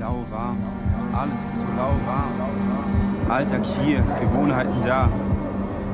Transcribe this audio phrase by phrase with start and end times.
[0.00, 0.56] Lauwarm,
[1.12, 2.32] alles so lauwarm.
[3.28, 5.10] Alltag hier, Gewohnheiten da.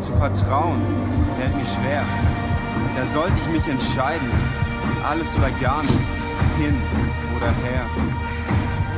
[0.00, 0.80] Zu vertrauen
[1.36, 2.05] fällt mir schwer.
[2.97, 4.31] Da sollte ich mich entscheiden.
[5.11, 6.77] Alles oder gar nichts, hin
[7.37, 7.84] oder her.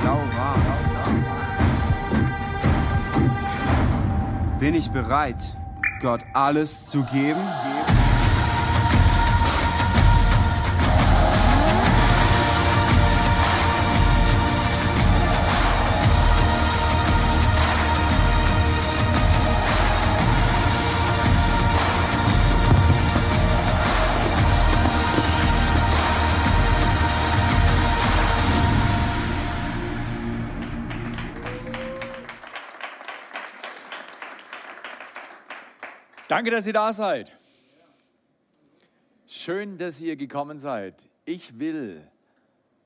[0.05, 0.60] Lauwarm.
[4.59, 5.56] Bin ich bereit,
[6.03, 7.40] Gott alles zu geben?
[36.38, 37.33] Danke, dass ihr da seid.
[39.27, 40.95] Schön, dass ihr gekommen seid.
[41.24, 42.01] Ich will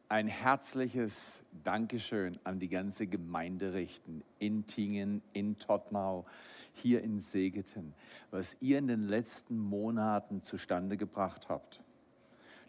[0.09, 4.25] ein herzliches Dankeschön an die ganze Gemeinde richten.
[4.39, 6.25] In Tingen, in Tottnau,
[6.73, 7.93] hier in Segeten.
[8.31, 11.83] Was ihr in den letzten Monaten zustande gebracht habt.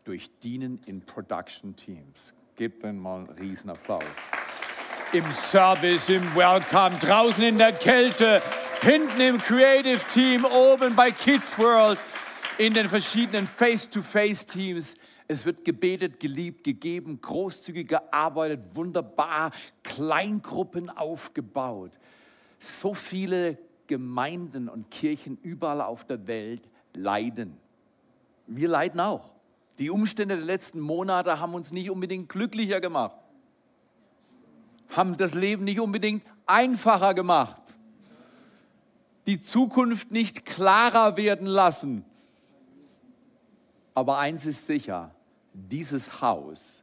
[0.04, 2.34] Durch Dienen in Production Teams.
[2.58, 4.32] Gebt ihnen mal einen Riesenapplaus.
[5.14, 8.42] Im Service, im Welcome, draußen in der Kälte,
[8.84, 11.98] hinten im Creative Team, oben bei Kids World,
[12.58, 14.96] in den verschiedenen Face-to-Face-Teams.
[15.26, 19.52] Es wird gebetet, geliebt, gegeben, großzügig gearbeitet, wunderbar,
[19.84, 21.92] Kleingruppen aufgebaut.
[22.60, 27.56] So viele Gemeinden und Kirchen überall auf der Welt leiden.
[28.48, 29.32] Wir leiden auch.
[29.80, 33.16] Die Umstände der letzten Monate haben uns nicht unbedingt glücklicher gemacht,
[34.90, 37.63] haben das Leben nicht unbedingt einfacher gemacht
[39.26, 42.06] die Zukunft nicht klarer werden lassen.
[43.94, 45.14] Aber eins ist sicher,
[45.54, 46.83] dieses Haus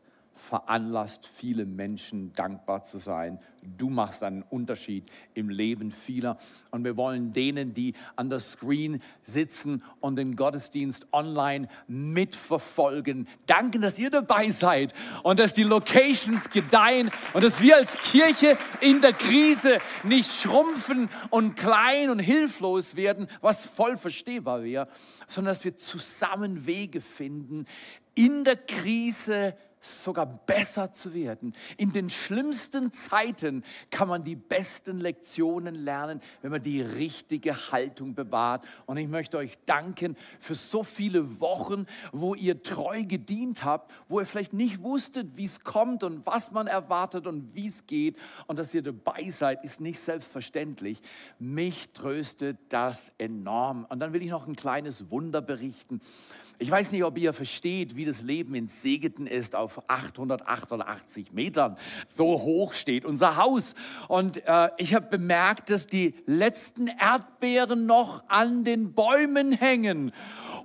[0.51, 3.39] veranlasst viele Menschen dankbar zu sein.
[3.63, 6.39] Du machst einen Unterschied im Leben vieler.
[6.73, 13.81] Und wir wollen denen, die an der Screen sitzen und den Gottesdienst online mitverfolgen, danken,
[13.81, 19.01] dass ihr dabei seid und dass die Locations gedeihen und dass wir als Kirche in
[19.01, 24.89] der Krise nicht schrumpfen und klein und hilflos werden, was voll verstehbar wäre,
[25.29, 27.67] sondern dass wir zusammen Wege finden,
[28.15, 31.53] in der Krise sogar besser zu werden.
[31.77, 38.15] In den schlimmsten Zeiten kann man die besten Lektionen lernen, wenn man die richtige Haltung
[38.15, 38.65] bewahrt.
[38.87, 44.21] Und ich möchte euch danken für so viele Wochen, wo ihr treu gedient habt, wo
[44.21, 48.19] ihr vielleicht nicht wusstet, wie es kommt und was man erwartet und wie es geht.
[48.47, 51.01] Und dass ihr dabei seid, ist nicht selbstverständlich.
[51.39, 53.87] Mich tröstet das enorm.
[53.89, 56.01] Und dann will ich noch ein kleines Wunder berichten.
[56.59, 61.77] Ich weiß nicht, ob ihr versteht, wie das Leben in Segeten ist, auf 888 Metern.
[62.09, 63.75] So hoch steht unser Haus.
[64.09, 70.13] Und äh, ich habe bemerkt, dass die letzten Erdbeeren noch an den Bäumen hängen.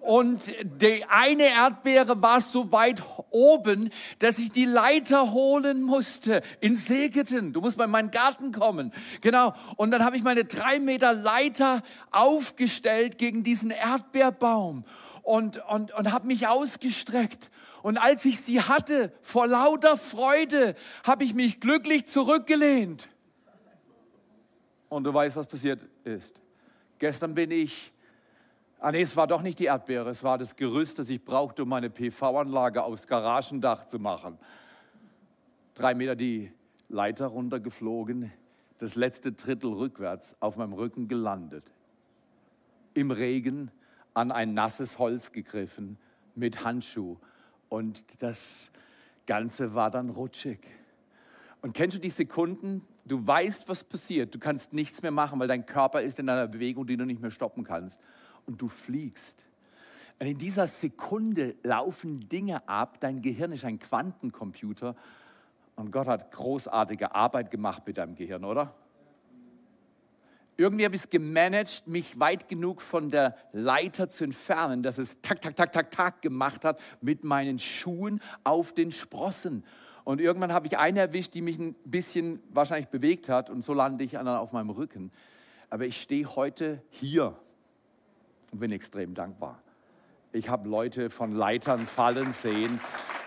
[0.01, 3.01] Und die eine Erdbeere war so weit
[3.31, 3.89] oben,
[4.19, 7.53] dass ich die Leiter holen musste in Segeten.
[7.53, 8.91] Du musst mal in meinen Garten kommen.
[9.21, 9.53] Genau.
[9.77, 14.85] Und dann habe ich meine drei Meter Leiter aufgestellt gegen diesen Erdbeerbaum
[15.23, 17.49] und, und, und habe mich ausgestreckt.
[17.85, 20.73] Und als ich sie hatte, vor lauter Freude,
[21.03, 23.07] habe ich mich glücklich zurückgelehnt.
[24.89, 26.41] Und du weißt, was passiert ist.
[26.97, 27.93] Gestern bin ich,
[28.79, 31.61] ah nee, es war doch nicht die Erdbeere, es war das Gerüst, das ich brauchte,
[31.61, 34.39] um meine PV-Anlage aufs Garagendach zu machen.
[35.75, 36.51] Drei Meter die
[36.89, 38.33] Leiter runtergeflogen,
[38.79, 41.71] das letzte Drittel rückwärts auf meinem Rücken gelandet.
[42.95, 43.69] Im Regen
[44.15, 45.99] an ein nasses Holz gegriffen
[46.33, 47.17] mit Handschuh
[47.69, 48.71] und das
[49.25, 50.59] Ganze war dann rutschig.
[51.61, 52.83] Und kennst du die Sekunden?
[53.05, 54.35] Du weißt, was passiert.
[54.35, 57.21] Du kannst nichts mehr machen, weil dein Körper ist in einer Bewegung, die du nicht
[57.21, 57.99] mehr stoppen kannst.
[58.45, 59.47] Und du fliegst.
[60.19, 62.99] Und in dieser Sekunde laufen Dinge ab.
[62.99, 64.95] Dein Gehirn ist ein Quantencomputer.
[65.75, 68.73] Und Gott hat großartige Arbeit gemacht mit deinem Gehirn, oder?
[70.57, 75.21] Irgendwie habe ich es gemanagt, mich weit genug von der Leiter zu entfernen, dass es
[75.21, 79.65] tak, tak, tak, tak, tak gemacht hat mit meinen Schuhen auf den Sprossen.
[80.05, 83.73] Und irgendwann habe ich eine erwischt, die mich ein bisschen wahrscheinlich bewegt hat und so
[83.73, 85.11] lande ich dann auf meinem Rücken.
[85.69, 87.35] Aber ich stehe heute hier
[88.51, 89.61] und bin extrem dankbar.
[90.31, 92.79] Ich habe Leute von Leitern fallen sehen,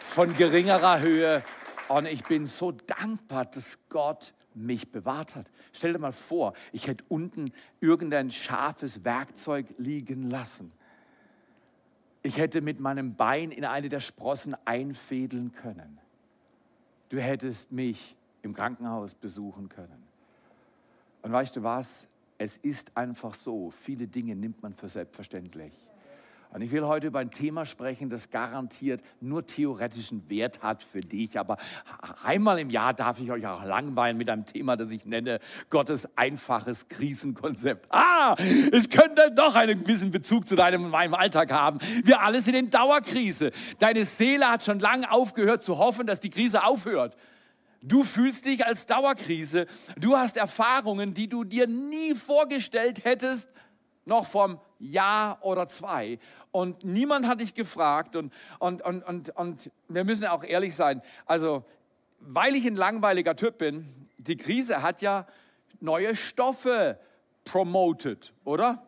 [0.07, 1.43] von geringerer Höhe.
[1.89, 4.33] Und ich bin so dankbar, dass Gott
[4.65, 5.51] mich bewahrt hat.
[5.73, 10.73] Stell dir mal vor, ich hätte unten irgendein scharfes Werkzeug liegen lassen.
[12.23, 15.99] Ich hätte mit meinem Bein in eine der Sprossen einfädeln können.
[17.09, 20.07] Du hättest mich im Krankenhaus besuchen können.
[21.23, 22.09] Und weißt du was?
[22.37, 25.88] Es ist einfach so, viele Dinge nimmt man für selbstverständlich.
[26.50, 31.00] Und ich will heute über ein Thema sprechen, das garantiert nur theoretischen Wert hat für
[31.00, 31.39] dich.
[31.39, 31.59] Aber
[32.25, 36.09] einmal im Jahr darf ich euch auch langweilen mit einem Thema, das ich nenne Gottes
[36.17, 37.87] einfaches Krisenkonzept.
[37.91, 38.35] Ah,
[38.73, 41.81] es könnte doch einen gewissen Bezug zu deinem und meinem Alltag haben.
[42.03, 43.53] Wir alle sind in Dauerkrise.
[43.79, 47.15] Deine Seele hat schon lange aufgehört zu hoffen, dass die Krise aufhört.
[47.83, 49.67] Du fühlst dich als Dauerkrise.
[49.99, 53.49] Du hast Erfahrungen, die du dir nie vorgestellt hättest,
[54.09, 56.19] noch vom Jahr oder zwei.
[56.51, 58.17] Und niemand hat dich gefragt.
[58.17, 61.03] Und, und, und, und, und wir müssen auch ehrlich sein.
[61.27, 61.65] Also,
[62.21, 65.27] weil ich ein langweiliger Typ bin, die Krise hat ja
[65.81, 66.99] neue Stoffe
[67.45, 68.83] promoted, oder?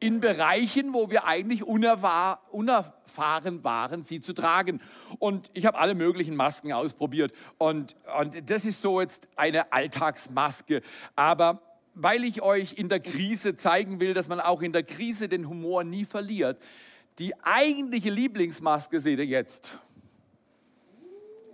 [0.00, 4.80] In Bereichen, wo wir eigentlich unerfahren waren, sie zu tragen.
[5.18, 7.32] Und ich habe alle möglichen Masken ausprobiert.
[7.58, 10.80] Und, und das ist so jetzt eine Alltagsmaske.
[11.16, 11.60] Aber
[11.94, 15.48] weil ich euch in der Krise zeigen will, dass man auch in der Krise den
[15.48, 16.58] Humor nie verliert.
[17.18, 19.78] Die eigentliche Lieblingsmaske seht ihr jetzt.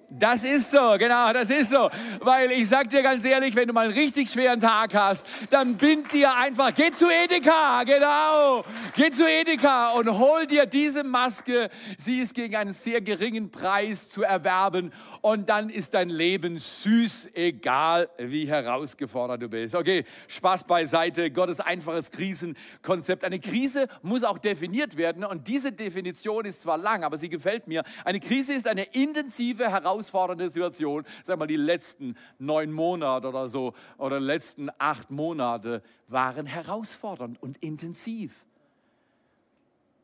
[0.09, 1.91] Das ist so, genau, das ist so.
[2.21, 5.75] Weil ich sag dir ganz ehrlich, wenn du mal einen richtig schweren Tag hast, dann
[5.77, 8.65] bind dir einfach, geh zu Edeka, genau,
[8.95, 11.71] geh zu Edeka und hol dir diese Maske.
[11.99, 14.93] Sie ist gegen einen sehr geringen Preis zu erwerben
[15.23, 19.75] und dann ist dein Leben süß, egal wie herausgefordert du bist.
[19.75, 23.25] Okay, Spaß beiseite, Gottes einfaches Krisenkonzept.
[23.25, 27.67] Eine Krise muss auch definiert werden und diese Definition ist zwar lang, aber sie gefällt
[27.67, 27.83] mir.
[28.05, 31.05] Eine Krise ist eine intensive Herausforderung herausfordernde Situation.
[31.25, 37.59] Sag mal, die letzten neun Monate oder so oder letzten acht Monate waren herausfordernd und
[37.59, 38.45] intensiv.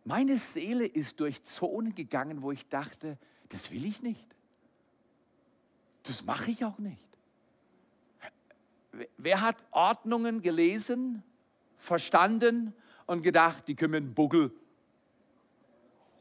[0.05, 3.19] Meine Seele ist durch Zonen gegangen, wo ich dachte,
[3.51, 4.27] das will ich nicht.
[6.05, 7.07] Das mache ich auch nicht.
[9.17, 11.23] Wer hat Ordnungen gelesen,
[11.77, 12.75] verstanden
[13.07, 14.53] und gedacht, die können mit dem Buckel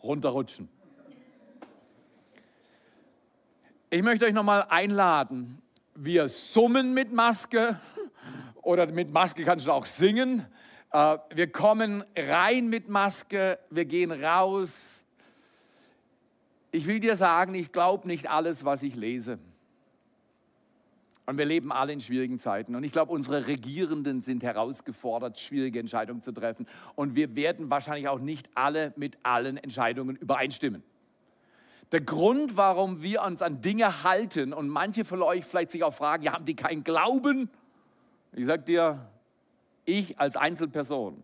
[0.04, 0.70] runterrutschen?
[3.94, 5.62] Ich möchte euch nochmal einladen.
[5.96, 7.78] Wir summen mit Maske
[8.62, 10.46] oder mit Maske kannst du auch singen.
[10.94, 15.04] Äh, wir kommen rein mit Maske, wir gehen raus.
[16.72, 19.40] Ich will dir sagen, ich glaube nicht alles, was ich lese.
[21.26, 22.76] Und wir leben alle in schwierigen Zeiten.
[22.76, 26.66] Und ich glaube, unsere Regierenden sind herausgefordert, schwierige Entscheidungen zu treffen.
[26.96, 30.82] Und wir werden wahrscheinlich auch nicht alle mit allen Entscheidungen übereinstimmen.
[31.92, 35.94] Der Grund, warum wir uns an Dinge halten und manche von euch vielleicht sich auch
[35.94, 37.50] fragen, ja, haben die keinen Glauben?
[38.32, 39.10] Ich sage dir,
[39.84, 41.22] ich als Einzelperson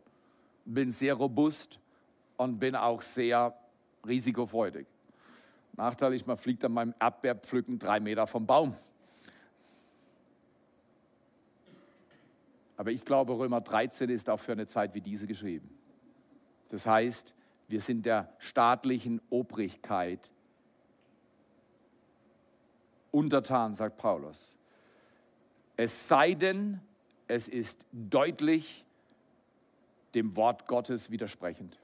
[0.66, 1.80] bin sehr robust
[2.36, 3.58] und bin auch sehr
[4.06, 4.88] risikofreudig.
[5.78, 8.76] Nachteil ist, man fliegt an meinem Erdbeerpflücken drei Meter vom Baum.
[12.76, 15.70] Aber ich glaube, Römer 13 ist auch für eine Zeit wie diese geschrieben.
[16.70, 17.36] Das heißt,
[17.70, 20.34] wir sind der staatlichen Obrigkeit
[23.18, 24.56] untertan, sagt Paulus.
[25.76, 26.80] Es sei denn,
[27.28, 28.86] es ist deutlich
[30.14, 31.80] dem Wort Gottes widersprechend.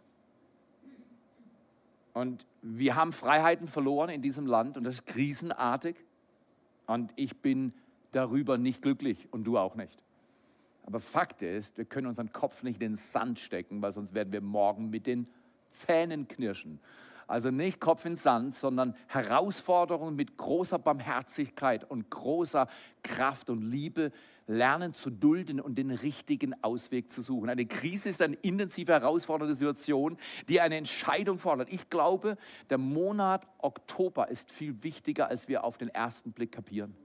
[2.13, 5.95] Und wir haben Freiheiten verloren in diesem Land und das ist krisenartig.
[6.85, 7.73] Und ich bin
[8.11, 9.99] darüber nicht glücklich und du auch nicht.
[10.85, 14.31] Aber Fakt ist, wir können unseren Kopf nicht in den Sand stecken, weil sonst werden
[14.31, 15.27] wir morgen mit den
[15.69, 16.79] Zähnen knirschen.
[17.27, 22.67] Also nicht Kopf in Sand, sondern Herausforderungen mit großer Barmherzigkeit und großer
[23.03, 24.11] Kraft und Liebe
[24.47, 27.49] lernen zu dulden und den richtigen Ausweg zu suchen.
[27.49, 30.17] Eine Krise ist eine intensive, herausfordernde Situation,
[30.49, 31.71] die eine Entscheidung fordert.
[31.71, 32.37] Ich glaube,
[32.69, 36.95] der Monat Oktober ist viel wichtiger, als wir auf den ersten Blick kapieren.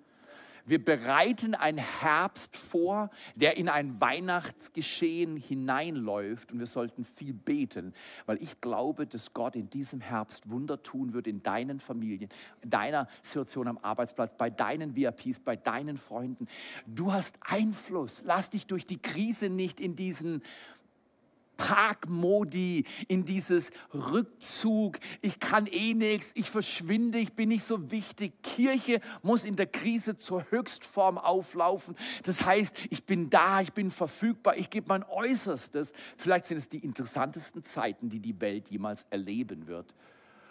[0.69, 6.53] Wir bereiten einen Herbst vor, der in ein Weihnachtsgeschehen hineinläuft.
[6.53, 7.95] Und wir sollten viel beten,
[8.27, 12.29] weil ich glaube, dass Gott in diesem Herbst Wunder tun wird in deinen Familien,
[12.61, 16.47] in deiner Situation am Arbeitsplatz, bei deinen VIPs, bei deinen Freunden.
[16.87, 18.23] Du hast Einfluss.
[18.27, 20.43] Lass dich durch die Krise nicht in diesen
[21.59, 24.99] Parkmodi, in dieses Rückzug.
[25.21, 28.33] Ich kann eh nichts, ich verschwinde, ich bin nicht so wichtig.
[28.43, 31.97] Kirche muss in der Krise zur Höchstform auflaufen.
[32.23, 35.93] Das heißt, ich bin da, ich bin verfügbar, ich gebe mein Äußerstes.
[36.17, 39.95] Vielleicht sind es die interessantesten Zeiten, die die Welt jemals erleben wird.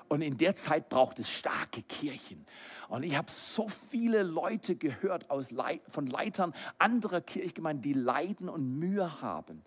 [0.09, 2.45] Und in der Zeit braucht es starke Kirchen.
[2.89, 8.49] Und ich habe so viele Leute gehört aus Le von Leitern anderer Kirchgemeinden, die leiden
[8.49, 9.63] und Mühe haben.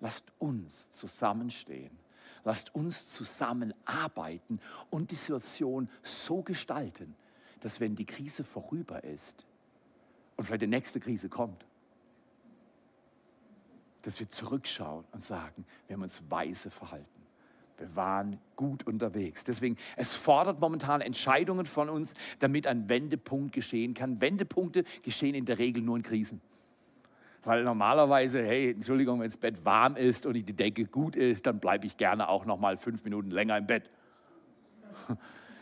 [0.00, 1.98] Lasst uns zusammenstehen.
[2.44, 7.14] Lasst uns zusammenarbeiten und die Situation so gestalten,
[7.60, 9.44] dass wenn die Krise vorüber ist,
[10.38, 11.66] und vielleicht die nächste Krise kommt,
[14.02, 17.06] dass wir zurückschauen und sagen, wir haben uns weise verhalten.
[17.76, 19.44] Wir waren gut unterwegs.
[19.44, 24.20] Deswegen, es fordert momentan Entscheidungen von uns, damit ein Wendepunkt geschehen kann.
[24.20, 26.40] Wendepunkte geschehen in der Regel nur in Krisen.
[27.44, 31.60] Weil normalerweise, hey, Entschuldigung, wenn das Bett warm ist und die Decke gut ist, dann
[31.60, 33.90] bleibe ich gerne auch noch mal fünf Minuten länger im Bett.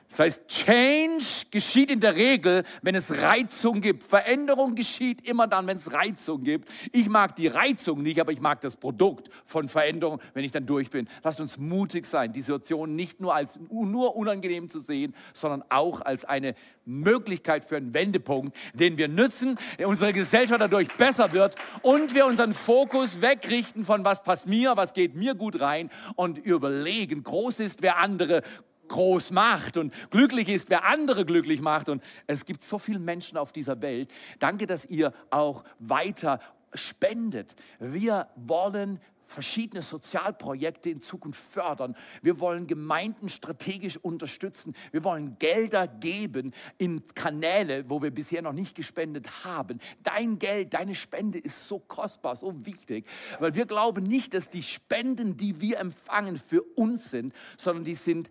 [0.09, 4.05] Das heißt, Change geschieht in der Regel, wenn es Reizung gibt.
[4.05, 6.69] Veränderung geschieht immer dann, wenn es Reizung gibt.
[6.93, 10.67] Ich mag die Reizung nicht, aber ich mag das Produkt von Veränderung, wenn ich dann
[10.67, 11.09] durch bin.
[11.23, 16.01] Lasst uns mutig sein, die Situation nicht nur als nur unangenehm zu sehen, sondern auch
[16.01, 22.15] als eine Möglichkeit für einen Wendepunkt, den wir nützen, unsere Gesellschaft dadurch besser wird und
[22.15, 27.25] wir unseren Fokus wegrichten von was passt mir, was geht mir gut rein und überlegen,
[27.25, 28.43] groß ist, wer andere
[28.89, 31.89] groß macht und glücklich ist, wer andere glücklich macht.
[31.89, 34.13] Und es gibt so viele Menschen auf dieser Welt.
[34.39, 36.41] Danke, dass ihr auch weiter
[36.75, 37.55] spendet.
[37.79, 41.97] Wir wollen verschiedene Sozialprojekte in Zukunft fördern.
[42.23, 44.75] Wir wollen Gemeinden strategisch unterstützen.
[44.93, 49.81] Wir wollen Gelder geben in Kanäle, wo wir bisher noch nicht gespendet haben.
[50.03, 53.07] Dein Geld, deine Spende ist so kostbar, so wichtig,
[53.41, 57.95] weil wir glauben nicht, dass die Spenden, die wir empfangen, für uns sind, sondern die
[57.95, 58.31] sind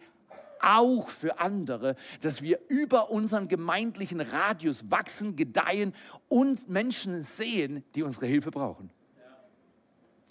[0.62, 5.94] auch für andere, dass wir über unseren gemeindlichen Radius wachsen, gedeihen
[6.28, 8.90] und Menschen sehen, die unsere Hilfe brauchen.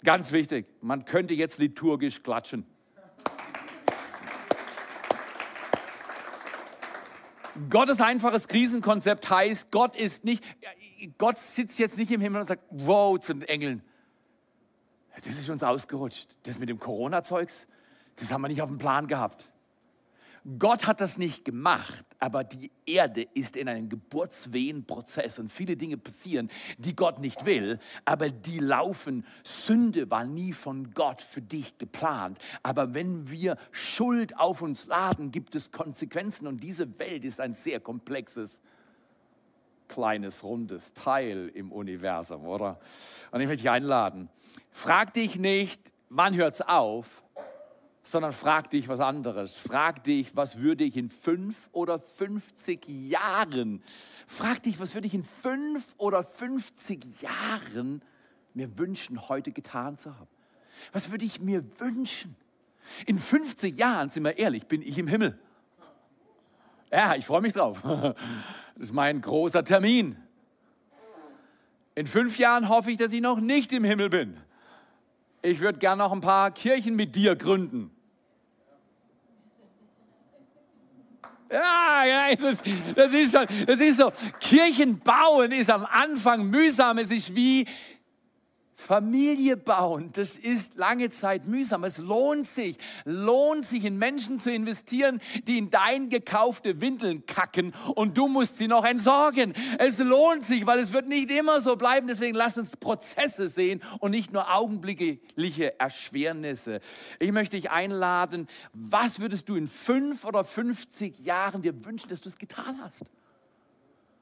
[0.03, 2.65] Ganz wichtig, man könnte jetzt liturgisch klatschen.
[7.69, 10.43] Gottes einfaches Krisenkonzept heißt, Gott ist nicht,
[11.17, 13.81] Gott sitzt jetzt nicht im Himmel und sagt, wow, zu den Engeln.
[15.15, 16.35] Das ist uns ausgerutscht.
[16.43, 17.67] Das mit dem Corona-Zeugs,
[18.17, 19.49] das haben wir nicht auf dem Plan gehabt.
[20.59, 25.97] Gott hat das nicht gemacht, aber die Erde ist in einem Geburtswehenprozess und viele Dinge
[25.97, 29.25] passieren, die Gott nicht will, aber die laufen.
[29.43, 35.31] Sünde war nie von Gott für dich geplant, aber wenn wir Schuld auf uns laden,
[35.31, 38.61] gibt es Konsequenzen und diese Welt ist ein sehr komplexes,
[39.87, 42.79] kleines, rundes Teil im Universum, oder?
[43.31, 44.29] Und ich möchte dich einladen,
[44.69, 47.24] frag dich nicht, wann hört es auf,
[48.05, 49.55] sondern frag dich was anderes.
[49.55, 53.83] Frag dich, was würde ich in fünf oder 50 Jahren,
[54.27, 58.01] frag dich, was würde ich in fünf oder 50 Jahren
[58.53, 60.29] mir wünschen, heute getan zu haben?
[60.93, 62.35] Was würde ich mir wünschen?
[63.07, 65.37] In 50 Jahren, sind wir ehrlich, bin ich im Himmel.
[66.91, 67.81] Ja, ich freue mich drauf.
[68.77, 70.17] Das ist mein großer Termin.
[71.95, 74.35] In fünf Jahren hoffe ich, dass ich noch nicht im Himmel bin.
[75.41, 77.94] Ich würde gerne noch ein paar Kirchen mit dir gründen.
[81.55, 82.61] Ja, ja, das,
[82.95, 84.11] das, ist so, das ist so.
[84.41, 86.97] Kirchen bauen ist am Anfang mühsam.
[86.97, 87.65] Es ist wie
[88.77, 91.85] Familie bauen, das ist lange Zeit mühsam.
[91.85, 97.73] Es lohnt sich, lohnt sich in Menschen zu investieren, die in dein gekaufte Windeln kacken
[97.95, 99.53] und du musst sie noch entsorgen.
[99.79, 102.07] Es lohnt sich, weil es wird nicht immer so bleiben.
[102.07, 106.81] Deswegen lasst uns Prozesse sehen und nicht nur augenblickliche Erschwernisse.
[107.19, 112.21] Ich möchte dich einladen, was würdest du in fünf oder 50 Jahren dir wünschen, dass
[112.21, 113.05] du es getan hast?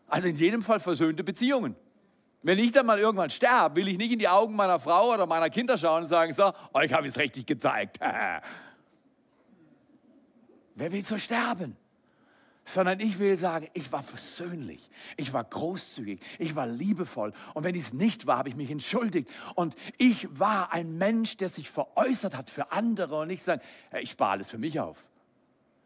[0.07, 1.75] Also in jedem Fall versöhnte Beziehungen.
[2.43, 5.25] Wenn ich dann mal irgendwann sterbe, will ich nicht in die Augen meiner Frau oder
[5.25, 7.99] meiner Kinder schauen und sagen, so, euch habe ich es richtig gezeigt.
[10.75, 11.77] Wer will so sterben?
[12.65, 17.33] Sondern ich will sagen, ich war versöhnlich, ich war großzügig, ich war liebevoll.
[17.53, 19.29] Und wenn ich es nicht war, habe ich mich entschuldigt.
[19.55, 23.61] Und ich war ein Mensch, der sich veräußert hat für andere und nicht sagen,
[24.01, 25.05] ich spare alles für mich auf.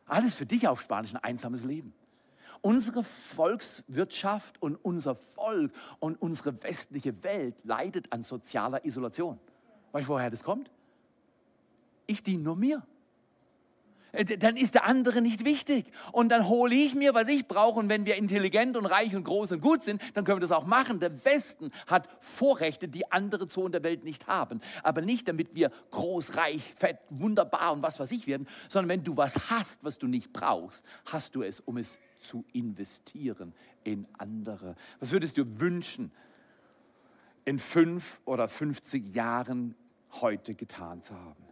[0.08, 1.94] Alles für dich aufsparen ist ein einsames Leben.
[2.62, 9.40] Unsere Volkswirtschaft und unser Volk und unsere westliche Welt leidet an sozialer Isolation.
[9.92, 10.70] Weißt du, woher das kommt?
[12.08, 12.84] Ich diene nur mir.
[14.12, 15.86] Äh, dann ist der andere nicht wichtig.
[16.12, 17.80] Und dann hole ich mir, was ich brauche.
[17.80, 20.52] Und wenn wir intelligent und reich und groß und gut sind, dann können wir das
[20.52, 21.00] auch machen.
[21.00, 24.62] Der Westen hat Vorrechte, die andere Zonen der Welt nicht haben.
[24.84, 29.04] Aber nicht, damit wir groß, reich, fett, wunderbar und was weiß ich werden, sondern wenn
[29.04, 34.08] du was hast, was du nicht brauchst, hast du es, um es zu investieren in
[34.18, 34.76] andere.
[35.00, 36.12] Was würdest du wünschen,
[37.46, 39.76] in fünf oder 50 Jahren
[40.22, 41.44] heute getan zu haben?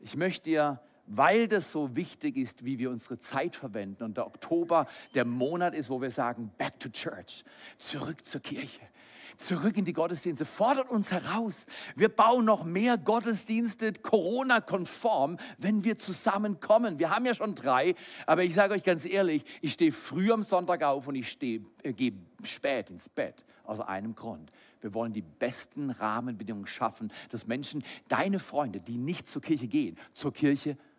[0.00, 0.80] Ich möchte dir
[1.12, 4.04] weil das so wichtig ist, wie wir unsere Zeit verwenden.
[4.04, 7.44] Und der Oktober der Monat ist, wo wir sagen, back to church,
[7.78, 8.80] zurück zur Kirche.
[9.40, 11.66] Zurück in die Gottesdienste, fordert uns heraus.
[11.96, 16.98] Wir bauen noch mehr Gottesdienste Corona-konform, wenn wir zusammenkommen.
[16.98, 17.94] Wir haben ja schon drei,
[18.26, 21.92] aber ich sage euch ganz ehrlich, ich stehe früh am Sonntag auf und ich äh,
[21.92, 22.12] gehe
[22.44, 23.44] spät ins Bett.
[23.64, 24.50] Aus einem Grund.
[24.80, 29.96] Wir wollen die besten Rahmenbedingungen schaffen, dass Menschen, deine Freunde, die nicht zur Kirche gehen,
[30.12, 30.89] zur Kirche kommen.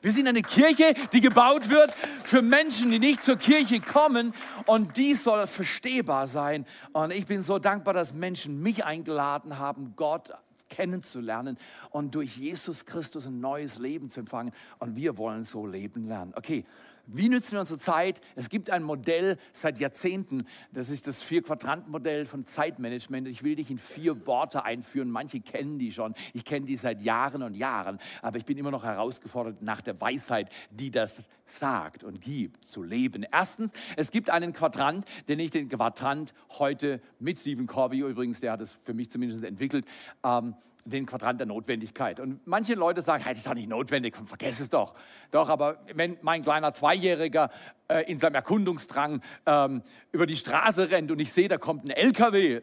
[0.00, 1.92] Wir sind eine Kirche, die gebaut wird
[2.24, 4.32] für Menschen, die nicht zur Kirche kommen
[4.66, 6.66] und dies soll verstehbar sein.
[6.92, 10.30] Und ich bin so dankbar, dass Menschen mich eingeladen haben, Gott
[10.68, 11.58] kennenzulernen
[11.90, 14.52] und durch Jesus Christus ein neues Leben zu empfangen.
[14.78, 16.32] Und wir wollen so leben lernen.
[16.34, 16.64] Okay,
[17.06, 18.20] wie nützen wir unsere Zeit?
[18.36, 23.26] Es gibt ein Modell seit Jahrzehnten, das ist das Vier-Quadranten-Modell von Zeitmanagement.
[23.28, 25.10] Ich will dich in vier Worte einführen.
[25.10, 26.14] Manche kennen die schon.
[26.32, 27.98] Ich kenne die seit Jahren und Jahren.
[28.22, 32.82] Aber ich bin immer noch herausgefordert nach der Weisheit, die das sagt und gibt, zu
[32.82, 33.26] leben.
[33.30, 38.52] Erstens, es gibt einen Quadrant, den ich den Quadrant heute mit Stephen Covey übrigens, der
[38.52, 39.86] hat es für mich zumindest entwickelt,
[40.24, 42.20] ähm, den Quadrant der Notwendigkeit.
[42.20, 44.94] Und manche Leute sagen, hey, das ist doch nicht notwendig, vergiss es doch.
[45.30, 47.50] Doch, aber wenn mein kleiner Zweijähriger
[47.88, 51.90] äh, in seinem Erkundungsdrang ähm, über die Straße rennt und ich sehe, da kommt ein
[51.90, 52.62] LKW,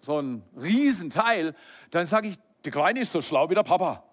[0.00, 1.54] so ein Riesenteil,
[1.90, 4.04] dann sage ich, der Kleine ist so schlau wie der Papa.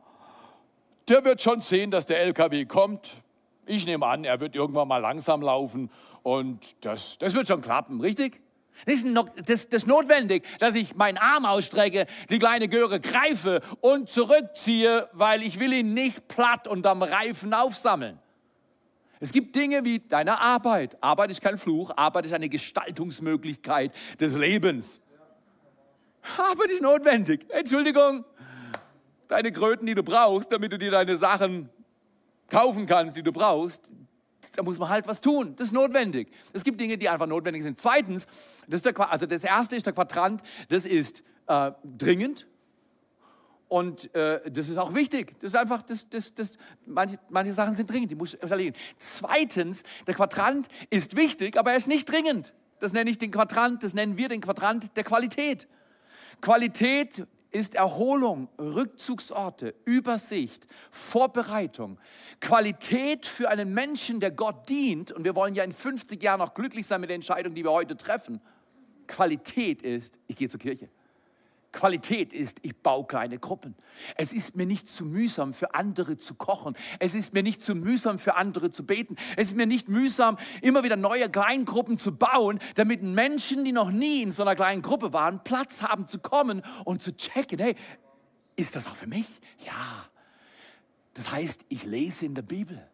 [1.07, 3.21] Der wird schon sehen, dass der LKW kommt.
[3.65, 5.89] Ich nehme an, er wird irgendwann mal langsam laufen
[6.23, 8.41] und das, das wird schon klappen, richtig?
[8.85, 15.43] Das ist, notwendig, dass ich meinen Arm ausstrecke, die kleine Göre greife und zurückziehe, weil
[15.43, 18.19] ich will ihn nicht platt unterm Reifen aufsammeln.
[19.19, 20.97] Es gibt Dinge wie deine Arbeit.
[20.99, 24.99] Arbeit ist kein Fluch, Arbeit ist eine Gestaltungsmöglichkeit des Lebens.
[26.37, 27.45] Arbeit ist notwendig.
[27.49, 28.25] Entschuldigung,
[29.27, 31.69] deine Kröten, die du brauchst, damit du dir deine Sachen
[32.49, 33.83] kaufen kannst, die du brauchst,
[34.55, 35.55] da muss man halt was tun.
[35.55, 36.29] Das ist notwendig.
[36.53, 37.79] Es gibt Dinge, die einfach notwendig sind.
[37.79, 38.25] Zweitens,
[38.67, 42.47] das, der, also das erste ist der Quadrant, das ist äh, dringend.
[43.67, 45.39] Und äh, das ist auch wichtig.
[45.39, 46.51] Das ist einfach, das, das, das,
[46.85, 48.75] manche, manche Sachen sind dringend, die muss ich erledigen.
[48.97, 52.53] Zweitens, der Quadrant ist wichtig, aber er ist nicht dringend.
[52.79, 55.67] Das nenne ich den Quadrant, das nennen wir den Quadrant der Qualität.
[56.41, 61.99] Qualität ist Erholung, Rückzugsorte, Übersicht, Vorbereitung,
[62.39, 65.11] Qualität für einen Menschen, der Gott dient.
[65.11, 67.71] Und wir wollen ja in 50 Jahren noch glücklich sein mit der Entscheidung, die wir
[67.71, 68.41] heute treffen.
[69.07, 70.89] Qualität ist, ich gehe zur Kirche.
[71.71, 73.75] Qualität ist, ich baue kleine Gruppen.
[74.17, 76.75] Es ist mir nicht zu mühsam, für andere zu kochen.
[76.99, 79.15] Es ist mir nicht zu mühsam, für andere zu beten.
[79.37, 83.91] Es ist mir nicht mühsam, immer wieder neue Kleingruppen zu bauen, damit Menschen, die noch
[83.91, 87.75] nie in so einer kleinen Gruppe waren, Platz haben zu kommen und zu checken, hey,
[88.55, 89.27] ist das auch für mich?
[89.65, 90.05] Ja.
[91.13, 92.85] Das heißt, ich lese in der Bibel.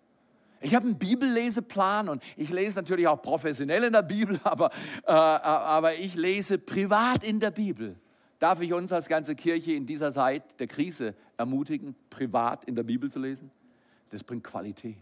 [0.59, 4.71] Ich habe einen Bibelleseplan und ich lese natürlich auch professionell in der Bibel, aber,
[5.05, 7.99] äh, aber ich lese privat in der Bibel.
[8.39, 12.83] Darf ich uns als ganze Kirche in dieser Zeit der Krise ermutigen, privat in der
[12.83, 13.49] Bibel zu lesen?
[14.09, 14.97] Das bringt Qualität.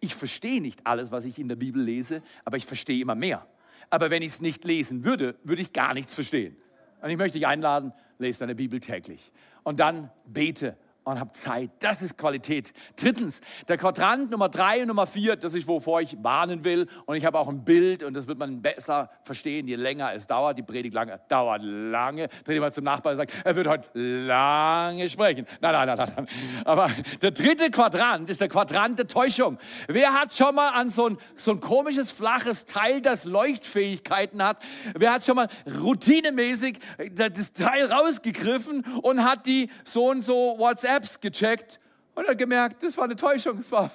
[0.00, 3.46] Ich verstehe nicht alles, was ich in der Bibel lese, aber ich verstehe immer mehr.
[3.88, 6.56] Aber wenn ich es nicht lesen würde, würde ich gar nichts verstehen.
[7.00, 9.32] Und ich möchte dich einladen, lese deine Bibel täglich.
[9.62, 10.76] Und dann bete
[11.06, 11.70] und habe Zeit.
[11.78, 12.72] Das ist Qualität.
[12.96, 16.88] Drittens, der Quadrant Nummer drei und Nummer vier, das ist, wovor ich warnen will.
[17.06, 20.26] Und ich habe auch ein Bild und das wird man besser verstehen, je länger es
[20.26, 20.58] dauert.
[20.58, 22.28] Die Predigt lange, dauert lange.
[22.44, 25.46] Dreh mal zum Nachbarn und sagt, er wird heute lange sprechen.
[25.60, 26.28] Nein, nein, nein, nein.
[26.64, 26.90] Aber
[27.22, 29.58] der dritte Quadrant ist der Quadrant der Täuschung.
[29.86, 34.60] Wer hat schon mal an so ein, so ein komisches, flaches Teil, das Leuchtfähigkeiten hat,
[34.96, 35.46] wer hat schon mal
[35.80, 36.80] routinemäßig
[37.14, 41.80] das Teil rausgegriffen und hat die so und so WhatsApp Apps gecheckt
[42.14, 43.90] und hat gemerkt, das war eine Täuschung, es war,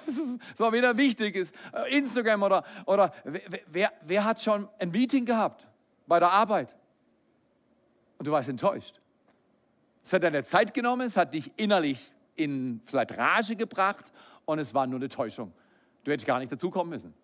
[0.56, 3.12] war weder wichtig, äh, Instagram oder, oder
[3.66, 5.66] wer, wer hat schon ein Meeting gehabt
[6.06, 6.74] bei der Arbeit
[8.18, 9.00] und du warst enttäuscht.
[10.04, 14.12] Es hat deine Zeit genommen, es hat dich innerlich in vielleicht Rage gebracht
[14.44, 15.52] und es war nur eine Täuschung.
[16.04, 17.14] Du hättest gar nicht dazukommen müssen.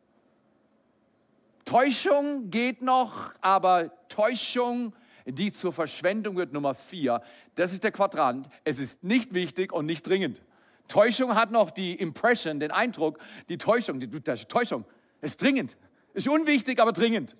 [1.64, 4.94] Täuschung geht noch, aber Täuschung
[5.28, 7.20] die zur Verschwendung wird, Nummer vier.
[7.54, 8.48] Das ist der Quadrant.
[8.64, 10.42] Es ist nicht wichtig und nicht dringend.
[10.88, 14.84] Täuschung hat noch die Impression, den Eindruck, die Täuschung, die, Täuschung
[15.20, 15.76] ist dringend.
[16.14, 17.36] Ist unwichtig, aber dringend.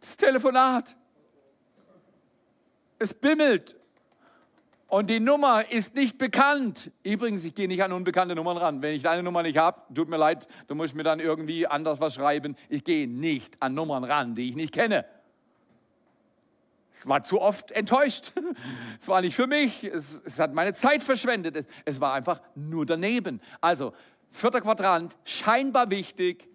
[0.00, 0.96] Das Telefonat.
[2.98, 3.76] Es bimmelt.
[4.86, 6.90] Und die Nummer ist nicht bekannt.
[7.02, 8.80] Übrigens, ich gehe nicht an unbekannte Nummern ran.
[8.80, 12.00] Wenn ich deine Nummer nicht habe, tut mir leid, du musst mir dann irgendwie anders
[12.00, 12.56] was schreiben.
[12.68, 15.04] Ich gehe nicht an Nummern ran, die ich nicht kenne.
[16.98, 18.32] Ich war zu oft enttäuscht.
[19.00, 19.84] Es war nicht für mich.
[19.84, 21.56] Es, es hat meine Zeit verschwendet.
[21.56, 23.40] Es, es war einfach nur daneben.
[23.60, 23.92] Also,
[24.30, 26.48] vierter Quadrant, scheinbar wichtig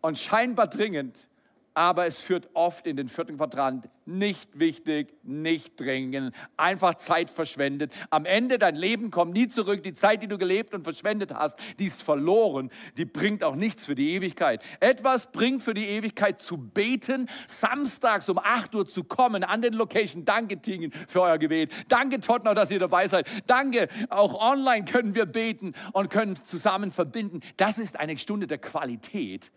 [0.00, 1.28] und scheinbar dringend,
[1.74, 7.92] aber es führt oft in den vierten Quadrant nicht wichtig, nicht dringend, einfach Zeit verschwendet.
[8.10, 9.82] Am Ende dein Leben kommt nie zurück.
[9.82, 12.70] Die Zeit, die du gelebt und verschwendet hast, die ist verloren.
[12.96, 14.62] Die bringt auch nichts für die Ewigkeit.
[14.80, 19.72] Etwas bringt für die Ewigkeit zu beten, samstags um 8 Uhr zu kommen an den
[19.72, 20.24] Location.
[20.24, 21.70] Danke, Tingen, für euer Gebet.
[21.88, 23.26] Danke, Tottenau, dass ihr dabei seid.
[23.46, 27.40] Danke, auch online können wir beten und können zusammen verbinden.
[27.56, 29.50] Das ist eine Stunde der Qualität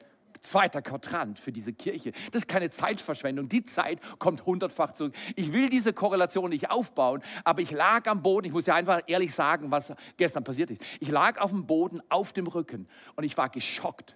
[0.47, 2.11] zweiter Quadrant für diese Kirche.
[2.31, 3.49] Das ist keine Zeitverschwendung.
[3.49, 5.13] Die Zeit kommt hundertfach zurück.
[5.35, 8.47] Ich will diese Korrelation nicht aufbauen, aber ich lag am Boden.
[8.47, 10.81] Ich muss ja einfach ehrlich sagen, was gestern passiert ist.
[10.99, 14.15] Ich lag auf dem Boden, auf dem Rücken und ich war geschockt,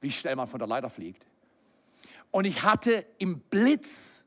[0.00, 1.26] wie schnell man von der Leiter fliegt.
[2.30, 4.24] Und ich hatte im Blitz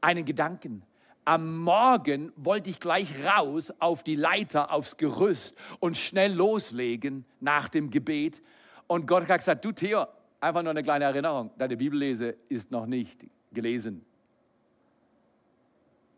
[0.00, 0.82] einen Gedanken.
[1.24, 7.68] Am Morgen wollte ich gleich raus auf die Leiter, aufs Gerüst und schnell loslegen nach
[7.68, 8.40] dem Gebet.
[8.86, 10.06] Und Gott hat gesagt, du Theo,
[10.40, 11.50] Einfach nur eine kleine Erinnerung.
[11.58, 14.04] Deine Bibellese ist noch nicht gelesen.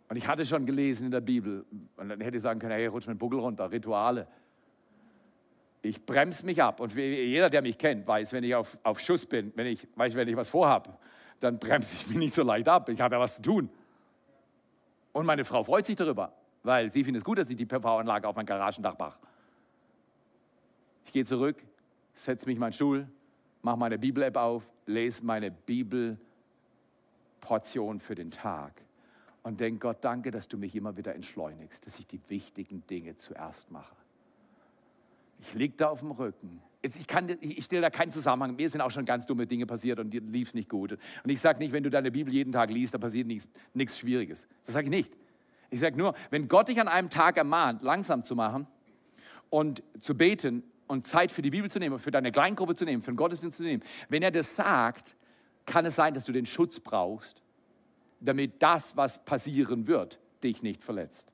[0.09, 1.64] Und ich hatte schon gelesen in der Bibel.
[1.96, 4.26] Und dann hätte ich sagen können, hey, rutsch mit dem Buckel runter, Rituale.
[5.83, 6.80] Ich bremse mich ab.
[6.80, 10.14] Und jeder, der mich kennt, weiß, wenn ich auf, auf Schuss bin, wenn ich, weiß,
[10.16, 10.90] wenn ich was vorhabe,
[11.38, 12.88] dann bremse ich mich nicht so leicht ab.
[12.88, 13.70] Ich habe ja was zu tun.
[15.12, 18.28] Und meine Frau freut sich darüber, weil sie findet es gut, dass ich die PV-Anlage
[18.28, 19.18] auf mein Garagendach mache.
[21.06, 21.56] Ich gehe zurück,
[22.14, 23.09] setze mich in meinen Stuhl,
[23.62, 28.83] mache meine Bibel-App auf, lese meine Bibelportion für den Tag
[29.42, 33.16] und denke, Gott, danke, dass du mich immer wieder entschleunigst, dass ich die wichtigen Dinge
[33.16, 33.94] zuerst mache.
[35.40, 36.61] Ich liege da auf dem Rücken.
[36.83, 37.07] Jetzt, ich,
[37.40, 38.57] ich stelle da keinen Zusammenhang.
[38.57, 40.92] Mir sind auch schon ganz dumme Dinge passiert und dir lief es nicht gut.
[40.92, 44.46] Und ich sage nicht, wenn du deine Bibel jeden Tag liest, da passiert nichts Schwieriges.
[44.64, 45.12] Das sage ich nicht.
[45.70, 48.66] Ich sage nur, wenn Gott dich an einem Tag ermahnt, langsam zu machen
[49.51, 53.00] und zu beten, und Zeit für die Bibel zu nehmen, für deine Kleingruppe zu nehmen,
[53.00, 55.14] für den Gottesdienst zu nehmen, wenn er das sagt,
[55.64, 57.44] kann es sein, dass du den Schutz brauchst,
[58.18, 61.33] damit das, was passieren wird, dich nicht verletzt.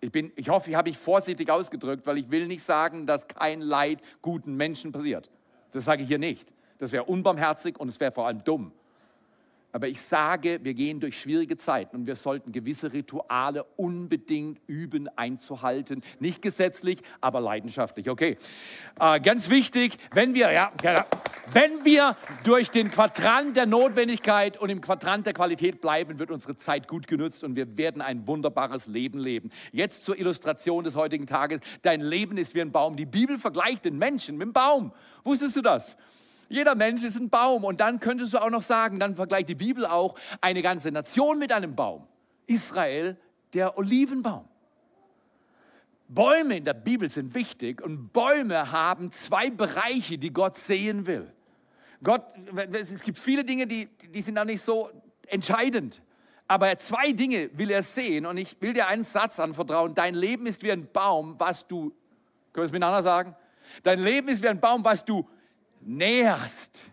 [0.00, 3.26] Ich, bin, ich hoffe, ich habe mich vorsichtig ausgedrückt, weil ich will nicht sagen, dass
[3.26, 5.30] kein Leid guten Menschen passiert.
[5.72, 6.52] Das sage ich hier nicht.
[6.76, 8.72] Das wäre unbarmherzig und es wäre vor allem dumm.
[9.70, 15.08] Aber ich sage, wir gehen durch schwierige Zeiten und wir sollten gewisse Rituale unbedingt üben,
[15.16, 16.02] einzuhalten.
[16.20, 18.08] Nicht gesetzlich, aber leidenschaftlich.
[18.08, 18.38] Okay.
[18.98, 20.72] Äh, ganz wichtig, wenn wir, ja,
[21.52, 26.56] wenn wir durch den Quadrant der Notwendigkeit und im Quadrant der Qualität bleiben, wird unsere
[26.56, 29.50] Zeit gut genutzt und wir werden ein wunderbares Leben leben.
[29.72, 31.60] Jetzt zur Illustration des heutigen Tages.
[31.82, 32.96] Dein Leben ist wie ein Baum.
[32.96, 34.92] Die Bibel vergleicht den Menschen mit dem Baum.
[35.24, 35.96] Wusstest du das?
[36.48, 37.64] Jeder Mensch ist ein Baum.
[37.64, 41.38] Und dann könntest du auch noch sagen, dann vergleicht die Bibel auch eine ganze Nation
[41.38, 42.06] mit einem Baum.
[42.46, 43.16] Israel,
[43.52, 44.48] der Olivenbaum.
[46.08, 51.30] Bäume in der Bibel sind wichtig und Bäume haben zwei Bereiche, die Gott sehen will.
[52.02, 52.22] Gott,
[52.72, 54.90] es gibt viele Dinge, die, die sind auch nicht so
[55.26, 56.00] entscheidend.
[56.46, 59.92] Aber zwei Dinge will er sehen und ich will dir einen Satz anvertrauen.
[59.92, 61.94] Dein Leben ist wie ein Baum, was du, können
[62.54, 63.36] wir es miteinander sagen?
[63.82, 65.28] Dein Leben ist wie ein Baum, was du
[65.80, 66.90] näherst.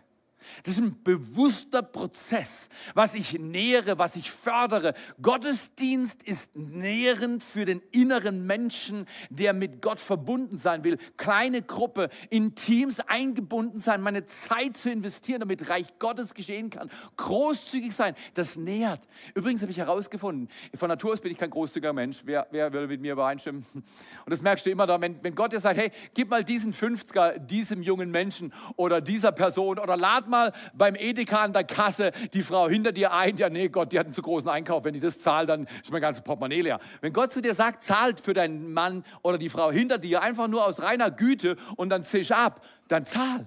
[0.62, 4.94] Das ist ein bewusster Prozess, was ich nähere, was ich fördere.
[5.20, 10.98] Gottesdienst ist nährend für den inneren Menschen, der mit Gott verbunden sein will.
[11.16, 16.90] Kleine Gruppe, in Teams eingebunden sein, meine Zeit zu investieren, damit Reich Gottes geschehen kann.
[17.16, 19.06] Großzügig sein, das nährt.
[19.34, 22.22] Übrigens habe ich herausgefunden, von Natur aus bin ich kein großzügiger Mensch.
[22.24, 23.66] Wer, wer würde mit mir übereinstimmen?
[23.74, 23.84] Und
[24.26, 27.38] das merkst du immer da, wenn, wenn Gott dir sagt, hey, gib mal diesen 50er
[27.38, 32.42] diesem jungen Menschen oder dieser Person oder lad mal beim Edeka an der Kasse die
[32.42, 35.00] Frau hinter dir ein, ja nee, Gott, die hat einen zu großen Einkauf, wenn die
[35.00, 36.80] das zahlt, dann ist mein ganzes Portemonnaie leer.
[37.00, 40.48] Wenn Gott zu dir sagt, zahlt für deinen Mann oder die Frau hinter dir einfach
[40.48, 43.46] nur aus reiner Güte und dann zisch ab, dann zahl.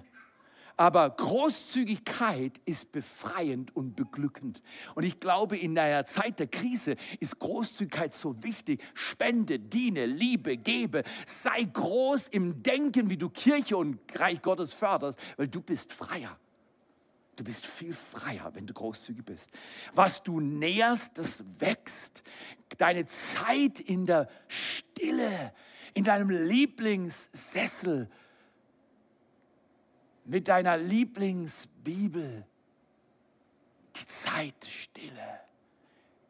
[0.80, 4.62] Aber Großzügigkeit ist befreiend und beglückend.
[4.94, 8.82] Und ich glaube, in einer Zeit der Krise ist Großzügigkeit so wichtig.
[8.94, 11.02] Spende, diene, liebe, gebe.
[11.26, 16.38] Sei groß im Denken, wie du Kirche und Reich Gottes förderst, weil du bist freier.
[17.36, 19.50] Du bist viel freier, wenn du großzügig bist.
[19.94, 22.22] Was du näherst, das wächst.
[22.76, 25.54] Deine Zeit in der Stille,
[25.94, 28.10] in deinem Lieblingssessel,
[30.24, 32.46] mit deiner Lieblingsbibel.
[33.96, 35.40] Die Zeit Stille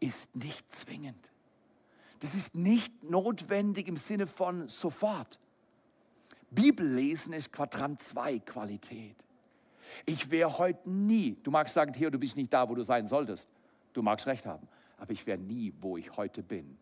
[0.01, 1.33] ist nicht zwingend.
[2.21, 5.39] Das ist nicht notwendig im Sinne von sofort.
[6.51, 9.17] Bibellesen ist Quadrant 2 Qualität.
[10.07, 13.07] Ich wäre heute nie, du magst sagen, Theo, du bist nicht da, wo du sein
[13.07, 13.49] solltest.
[13.93, 14.69] Du magst recht haben.
[14.99, 16.79] Aber ich wäre nie, wo ich heute bin,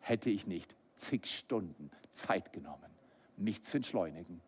[0.00, 2.90] hätte ich nicht zig Stunden Zeit genommen,
[3.36, 4.40] mich zu entschleunigen,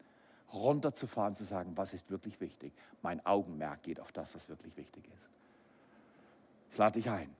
[0.52, 2.72] runterzufahren, zu sagen, was ist wirklich wichtig.
[3.02, 5.30] Mein Augenmerk geht auf das, was wirklich wichtig ist.
[6.72, 7.30] Ich lade dich ein.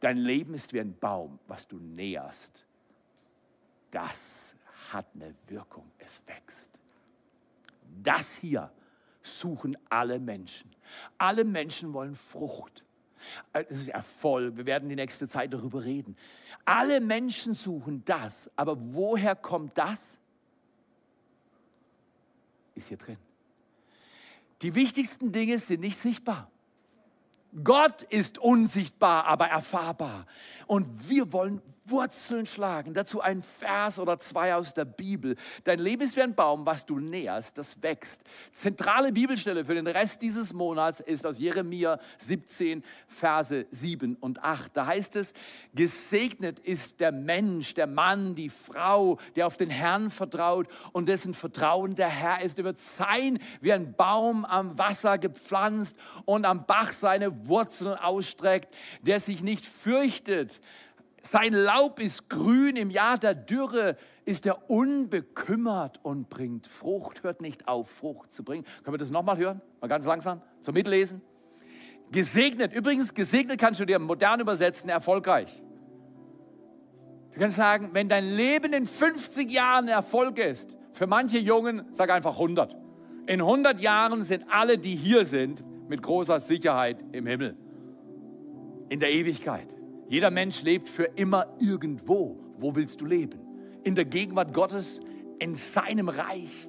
[0.00, 2.64] Dein Leben ist wie ein Baum, was du näherst.
[3.90, 4.54] Das
[4.92, 5.90] hat eine Wirkung.
[5.98, 6.78] Es wächst.
[8.02, 8.70] Das hier
[9.22, 10.70] suchen alle Menschen.
[11.18, 12.84] Alle Menschen wollen Frucht.
[13.52, 14.56] Das ist Erfolg.
[14.56, 16.16] Wir werden die nächste Zeit darüber reden.
[16.64, 18.50] Alle Menschen suchen das.
[18.56, 20.18] Aber woher kommt das?
[22.74, 23.18] Ist hier drin.
[24.62, 26.50] Die wichtigsten Dinge sind nicht sichtbar.
[27.64, 30.26] Gott ist unsichtbar, aber erfahrbar.
[30.66, 31.60] Und wir wollen
[31.92, 32.94] Wurzeln schlagen.
[32.94, 35.36] Dazu ein Vers oder zwei aus der Bibel.
[35.62, 38.24] Dein Leben ist wie ein Baum, was du näherst, das wächst.
[38.52, 44.76] Zentrale Bibelstelle für den Rest dieses Monats ist aus Jeremia 17, Verse 7 und 8.
[44.76, 45.34] Da heißt es,
[45.74, 51.34] gesegnet ist der Mensch, der Mann, die Frau, der auf den Herrn vertraut und dessen
[51.34, 52.58] Vertrauen der Herr ist.
[52.58, 58.74] Er wird sein wie ein Baum am Wasser gepflanzt und am Bach seine Wurzeln ausstreckt,
[59.02, 60.60] der sich nicht fürchtet
[61.22, 67.22] sein Laub ist grün, im Jahr der Dürre ist er unbekümmert und bringt Frucht.
[67.22, 68.64] Hört nicht auf, Frucht zu bringen.
[68.82, 69.60] Können wir das nochmal hören?
[69.80, 71.22] Mal ganz langsam zum Mitlesen.
[72.10, 75.62] Gesegnet, übrigens, gesegnet kannst du dir modern übersetzen, erfolgreich.
[77.32, 82.10] Du kannst sagen, wenn dein Leben in 50 Jahren Erfolg ist, für manche Jungen, sag
[82.10, 82.76] einfach 100.
[83.26, 87.56] In 100 Jahren sind alle, die hier sind, mit großer Sicherheit im Himmel.
[88.88, 89.74] In der Ewigkeit.
[90.12, 92.38] Jeder Mensch lebt für immer irgendwo.
[92.58, 93.40] Wo willst du leben?
[93.82, 95.00] In der Gegenwart Gottes,
[95.38, 96.68] in seinem Reich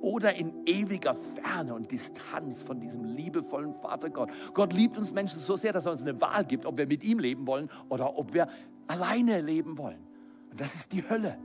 [0.00, 4.30] oder in ewiger Ferne und Distanz von diesem liebevollen Vater Gott.
[4.52, 7.02] Gott liebt uns Menschen so sehr, dass er uns eine Wahl gibt, ob wir mit
[7.02, 8.46] ihm leben wollen oder ob wir
[8.86, 10.06] alleine leben wollen.
[10.52, 11.36] Und das ist die Hölle.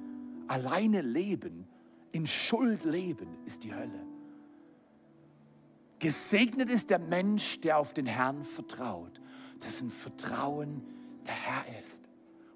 [0.47, 1.67] Alleine leben,
[2.11, 4.05] in Schuld leben, ist die Hölle.
[5.97, 9.19] Gesegnet ist der Mensch, der auf den Herrn vertraut,
[9.63, 10.83] dessen Vertrauen
[11.29, 12.03] der Herr ist.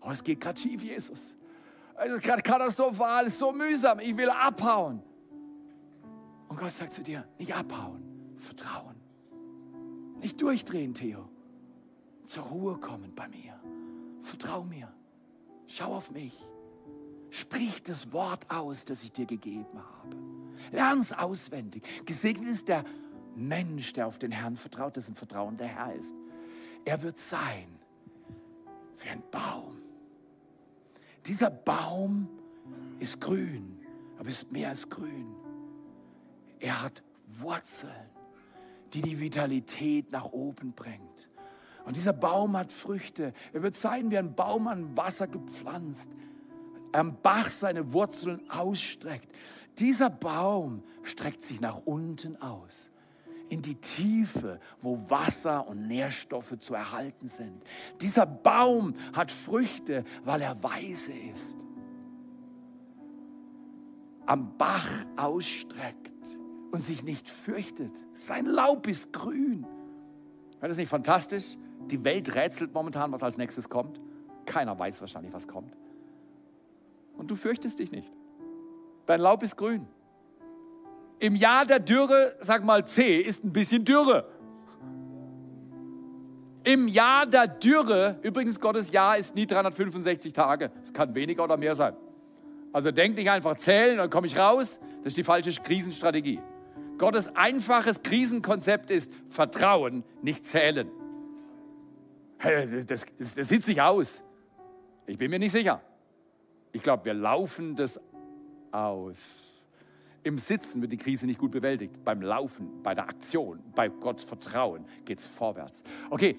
[0.02, 1.36] Oh, es geht gerade schief, Jesus.
[1.96, 5.02] Es ist gerade katastrophal, es ist so mühsam, ich will abhauen.
[6.48, 8.96] Und Gott sagt zu dir, nicht abhauen, vertrauen.
[10.20, 11.30] Nicht durchdrehen, Theo.
[12.26, 13.60] Zur Ruhe kommen bei mir.
[14.24, 14.92] Vertrau mir.
[15.68, 16.34] Schau auf mich.
[17.30, 20.18] Sprich das Wort aus, das ich dir gegeben habe.
[20.72, 21.84] Lern es auswendig.
[22.06, 22.84] Gesegnet ist der
[23.36, 26.14] Mensch, der auf den Herrn vertraut, dessen Vertrauen der Herr ist.
[26.86, 27.83] Er wird sein
[29.04, 29.78] wie ein Baum.
[31.26, 32.28] Dieser Baum
[33.00, 33.80] ist grün,
[34.18, 35.36] aber ist mehr als grün.
[36.60, 38.10] Er hat Wurzeln,
[38.94, 41.30] die die Vitalität nach oben bringt.
[41.86, 43.34] Und dieser Baum hat Früchte.
[43.52, 46.12] Er wird sein wie ein Baum an Wasser gepflanzt,
[46.94, 49.30] am Bach seine Wurzeln ausstreckt.
[49.80, 52.93] Dieser Baum streckt sich nach unten aus
[53.54, 57.62] in die Tiefe, wo Wasser und Nährstoffe zu erhalten sind.
[58.02, 61.60] Dieser Baum hat Früchte, weil er weise ist.
[64.26, 66.40] Am Bach ausstreckt
[66.72, 67.92] und sich nicht fürchtet.
[68.14, 69.68] Sein Laub ist grün.
[70.60, 71.56] Wäre das nicht fantastisch?
[71.92, 74.02] Die Welt rätselt momentan, was als nächstes kommt.
[74.48, 75.78] Keiner weiß wahrscheinlich, was kommt.
[77.16, 78.12] Und du fürchtest dich nicht.
[79.06, 79.86] Dein Laub ist grün.
[81.20, 84.28] Im Jahr der Dürre, sag mal C, ist ein bisschen Dürre.
[86.64, 90.72] Im Jahr der Dürre, übrigens Gottes Jahr ist nie 365 Tage.
[90.82, 91.96] Es kann weniger oder mehr sein.
[92.72, 94.80] Also denk nicht einfach zählen, dann komme ich raus.
[95.04, 96.40] Das ist die falsche Krisenstrategie.
[96.98, 100.90] Gottes einfaches Krisenkonzept ist Vertrauen, nicht zählen.
[102.40, 104.24] Das, das, das sieht sich aus.
[105.06, 105.82] Ich bin mir nicht sicher.
[106.72, 108.00] Ich glaube, wir laufen das
[108.72, 109.53] aus.
[110.24, 112.04] Im Sitzen wird die Krise nicht gut bewältigt.
[112.06, 115.84] Beim Laufen, bei der Aktion, bei Gottes Vertrauen geht es vorwärts.
[116.10, 116.38] Okay,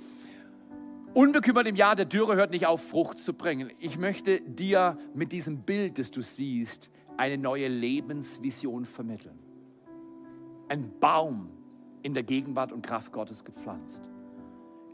[1.12, 3.70] unbekümmert im Jahr der Dürre hört nicht auf, Frucht zu bringen.
[3.78, 9.38] Ich möchte dir mit diesem Bild, das du siehst, eine neue Lebensvision vermitteln.
[10.68, 11.50] Ein Baum
[12.02, 14.02] in der Gegenwart und Kraft Gottes gepflanzt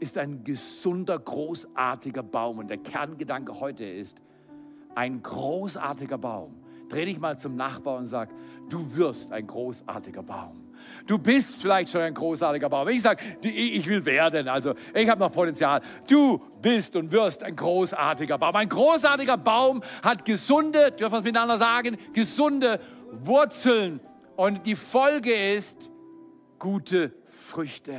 [0.01, 2.57] ist ein gesunder, großartiger Baum.
[2.57, 4.19] Und der Kerngedanke heute ist,
[4.95, 6.60] ein großartiger Baum
[6.91, 8.29] Dreh dich mal zum Nachbar und sag,
[8.69, 10.73] du wirst ein großartiger Baum.
[11.07, 12.89] Du bist vielleicht schon ein großartiger Baum.
[12.89, 15.79] Ich sage, ich will werden, also ich habe noch Potenzial.
[16.09, 18.57] Du bist und wirst ein großartiger Baum.
[18.57, 24.01] Ein großartiger Baum hat gesunde, dürfen wir es miteinander sagen, gesunde Wurzeln.
[24.35, 25.89] Und die Folge ist
[26.59, 27.95] gute Früchte.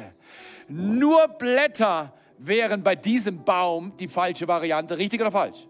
[0.69, 4.99] Nur Blätter wären bei diesem Baum die falsche Variante.
[4.99, 5.67] Richtig oder falsch?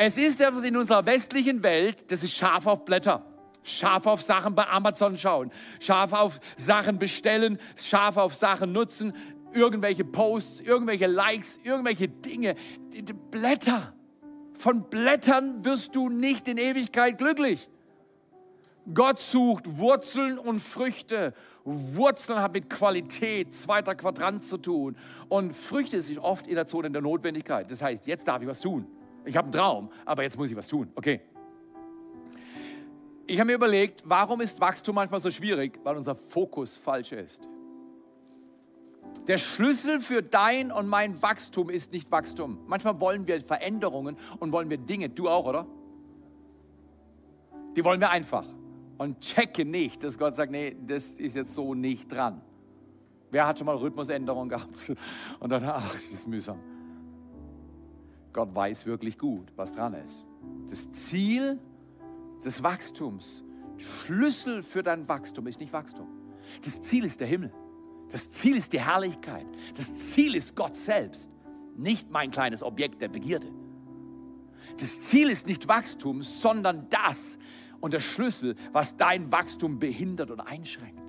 [0.00, 3.26] Es ist etwas in unserer westlichen Welt, das ist scharf auf Blätter.
[3.64, 9.12] Scharf auf Sachen bei Amazon schauen, scharf auf Sachen bestellen, scharf auf Sachen nutzen,
[9.52, 12.54] irgendwelche Posts, irgendwelche Likes, irgendwelche Dinge.
[12.92, 13.92] Die, die Blätter.
[14.54, 17.68] Von Blättern wirst du nicht in Ewigkeit glücklich.
[18.94, 21.34] Gott sucht Wurzeln und Früchte.
[21.64, 24.96] Wurzeln hat mit Qualität, zweiter Quadrant zu tun.
[25.28, 27.68] Und Früchte sind oft in der Zone der Notwendigkeit.
[27.68, 28.86] Das heißt, jetzt darf ich was tun.
[29.28, 30.90] Ich habe einen Traum, aber jetzt muss ich was tun.
[30.94, 31.20] Okay.
[33.26, 35.78] Ich habe mir überlegt, warum ist Wachstum manchmal so schwierig?
[35.84, 37.46] Weil unser Fokus falsch ist.
[39.26, 42.60] Der Schlüssel für dein und mein Wachstum ist nicht Wachstum.
[42.66, 45.10] Manchmal wollen wir Veränderungen und wollen wir Dinge.
[45.10, 45.66] Du auch, oder?
[47.76, 48.46] Die wollen wir einfach.
[48.96, 52.40] Und checke nicht, dass Gott sagt, nee, das ist jetzt so nicht dran.
[53.30, 54.90] Wer hat schon mal Rhythmusänderungen gehabt?
[55.38, 56.77] Und dann, ach, das ist mühsam.
[58.38, 60.24] Gott weiß wirklich gut, was dran ist.
[60.70, 61.58] Das Ziel
[62.44, 63.42] des Wachstums,
[63.78, 66.06] Schlüssel für dein Wachstum ist nicht Wachstum.
[66.64, 67.52] Das Ziel ist der Himmel.
[68.10, 69.44] Das Ziel ist die Herrlichkeit.
[69.76, 71.28] Das Ziel ist Gott selbst,
[71.76, 73.48] nicht mein kleines Objekt der Begierde.
[74.78, 77.38] Das Ziel ist nicht Wachstum, sondern das
[77.80, 81.02] und der Schlüssel, was dein Wachstum behindert und einschränkt.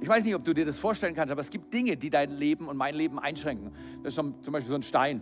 [0.00, 2.30] Ich weiß nicht, ob du dir das vorstellen kannst, aber es gibt Dinge, die dein
[2.30, 3.72] Leben und mein Leben einschränken.
[4.02, 5.20] Das ist zum Beispiel so ein Stein.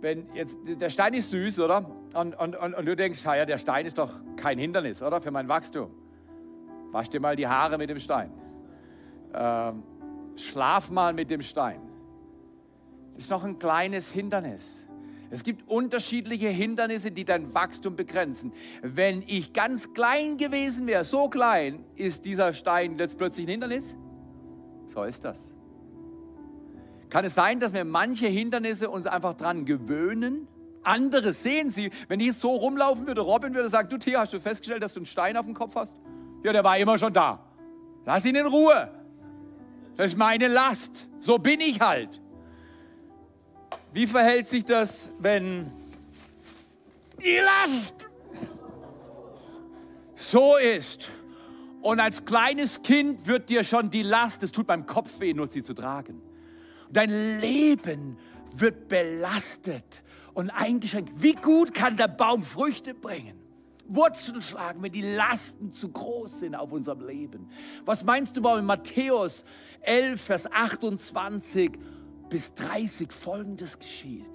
[0.00, 1.90] Wenn jetzt, der Stein ist süß, oder?
[2.14, 5.20] Und, und, und, und du denkst, ja, der Stein ist doch kein Hindernis, oder?
[5.20, 5.90] Für mein Wachstum.
[6.92, 8.30] Wasch dir mal die Haare mit dem Stein.
[9.34, 9.82] Ähm,
[10.36, 11.80] Schlaf mal mit dem Stein.
[13.14, 14.86] Das ist noch ein kleines Hindernis.
[15.30, 18.52] Es gibt unterschiedliche Hindernisse, die dein Wachstum begrenzen.
[18.82, 23.96] Wenn ich ganz klein gewesen wäre, so klein, ist dieser Stein jetzt plötzlich ein Hindernis?
[24.86, 25.55] So ist das.
[27.10, 30.48] Kann es sein, dass wir manche Hindernisse uns einfach dran gewöhnen?
[30.82, 31.90] Andere sehen sie.
[32.08, 35.00] Wenn ich so rumlaufen würde, Robin würde sagen, du Thea, hast du festgestellt, dass du
[35.00, 35.96] einen Stein auf dem Kopf hast?
[36.42, 37.40] Ja, der war immer schon da.
[38.04, 38.90] Lass ihn in Ruhe.
[39.96, 41.08] Das ist meine Last.
[41.20, 42.20] So bin ich halt.
[43.92, 45.72] Wie verhält sich das, wenn
[47.20, 48.06] die Last
[50.14, 51.08] so ist?
[51.80, 55.48] Und als kleines Kind wird dir schon die Last, es tut beim Kopf weh, nur
[55.48, 56.20] sie zu tragen.
[56.96, 58.16] Dein Leben
[58.56, 61.12] wird belastet und eingeschränkt.
[61.22, 63.38] Wie gut kann der Baum Früchte bringen?
[63.86, 67.50] Wurzeln schlagen, wenn die Lasten zu groß sind auf unserem Leben.
[67.84, 69.44] Was meinst du, warum in Matthäus
[69.82, 71.72] 11, Vers 28
[72.30, 74.30] bis 30 folgendes geschieht?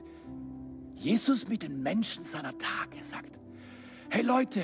[0.98, 3.40] Jesus mit den Menschen seiner Tage sagt,
[4.12, 4.62] hey Leute,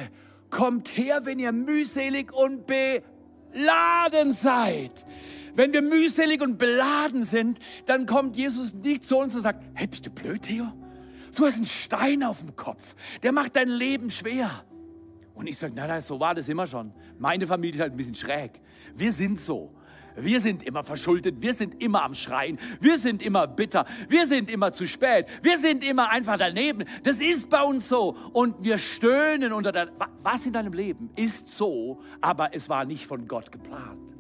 [0.52, 5.04] kommt her, wenn ihr mühselig und beladen seid.
[5.58, 9.88] Wenn wir mühselig und beladen sind, dann kommt Jesus nicht zu uns und sagt, hey,
[9.88, 10.72] bist du blöd, Theo?
[11.36, 14.52] Du hast einen Stein auf dem Kopf, der macht dein Leben schwer.
[15.34, 16.94] Und ich sage, nein, nein, so war das immer schon.
[17.18, 18.52] Meine Familie ist halt ein bisschen schräg.
[18.96, 19.74] Wir sind so.
[20.16, 24.50] Wir sind immer verschuldet, wir sind immer am Schreien, wir sind immer bitter, wir sind
[24.50, 26.86] immer zu spät, wir sind immer einfach daneben.
[27.02, 28.16] Das ist bei uns so.
[28.32, 29.92] Und wir stöhnen unter der...
[30.22, 34.17] Was in deinem Leben ist so, aber es war nicht von Gott geplant.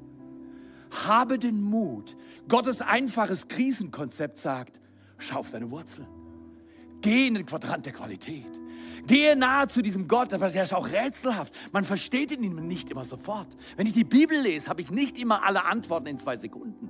[1.05, 2.15] Habe den Mut.
[2.47, 4.79] Gottes einfaches Krisenkonzept sagt,
[5.17, 6.07] schau auf deine Wurzeln.
[7.01, 8.45] Geh in den Quadrant der Qualität.
[9.05, 11.53] Gehe nahe zu diesem Gott, aber er ist auch rätselhaft.
[11.71, 13.47] Man versteht ihn nicht immer sofort.
[13.75, 16.89] Wenn ich die Bibel lese, habe ich nicht immer alle Antworten in zwei Sekunden.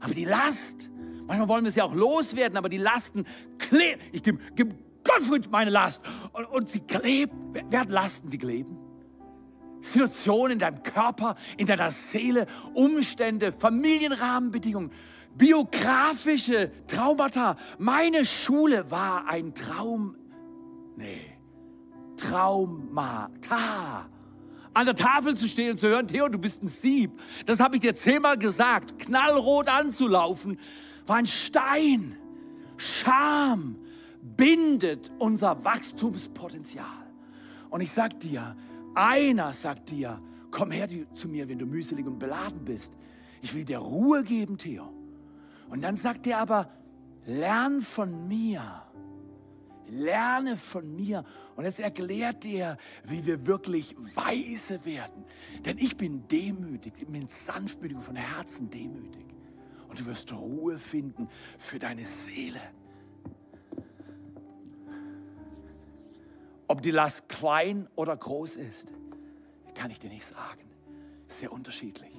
[0.00, 0.90] Aber die Last,
[1.26, 3.26] manchmal wollen wir sie auch loswerden, aber die Lasten
[3.58, 4.00] kleben.
[4.12, 7.34] Ich gebe geb Gottfried meine Last und, und sie klebt.
[7.68, 8.78] Wer hat Lasten, die kleben?
[9.80, 14.92] Situationen in deinem Körper, in deiner Seele, Umstände, Familienrahmenbedingungen,
[15.36, 17.56] biografische Traumata.
[17.78, 20.16] Meine Schule war ein Traum
[21.00, 21.38] Nee.
[22.16, 24.06] Traumata.
[24.74, 27.18] An der Tafel zu stehen und zu hören, Theo, du bist ein Sieb.
[27.46, 28.98] Das habe ich dir zehnmal gesagt.
[28.98, 30.58] Knallrot anzulaufen,
[31.06, 32.16] war ein Stein.
[32.76, 33.76] Scham
[34.22, 36.84] bindet unser Wachstumspotenzial.
[37.70, 38.54] Und ich sag dir,
[38.94, 42.92] einer sagt dir, komm her zu mir, wenn du mühselig und beladen bist.
[43.42, 44.92] Ich will dir Ruhe geben, Theo.
[45.68, 46.70] Und dann sagt er aber,
[47.26, 48.62] lern von mir
[49.90, 51.24] lerne von mir.
[51.56, 55.24] Und es erklärt dir, wie wir wirklich weise werden.
[55.64, 59.26] Denn ich bin demütig, ich bin sanftmütig und von Herzen demütig.
[59.88, 61.28] Und du wirst Ruhe finden
[61.58, 62.60] für deine Seele.
[66.70, 68.86] Ob die Last klein oder groß ist,
[69.74, 70.70] kann ich dir nicht sagen.
[71.26, 72.12] Sehr unterschiedlich.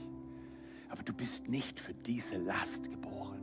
[0.90, 3.42] Aber du bist nicht für diese Last geboren.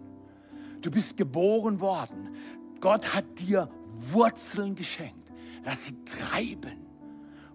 [0.83, 2.37] Du bist geboren worden.
[2.81, 5.33] Gott hat dir Wurzeln geschenkt.
[5.65, 6.87] Lass sie treiben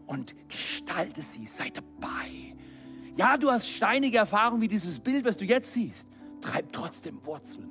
[0.07, 2.55] und gestalte sie, sei dabei.
[3.15, 6.09] Ja, du hast steinige Erfahrungen wie dieses Bild, was du jetzt siehst.
[6.41, 7.69] Treib trotzdem Wurzeln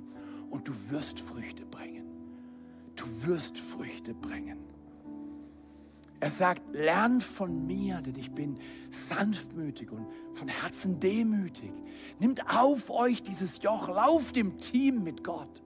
[0.48, 2.06] und du wirst Früchte bringen.
[2.94, 4.71] Du wirst Früchte bringen.
[6.22, 8.56] Er sagt, lernt von mir, denn ich bin
[8.90, 11.72] sanftmütig und von Herzen demütig.
[12.20, 15.64] Nimmt auf euch dieses Joch, lauft im Team mit Gott.